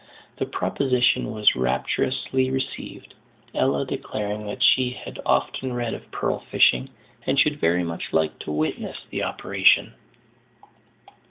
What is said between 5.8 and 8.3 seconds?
of pearl fishing, and should very much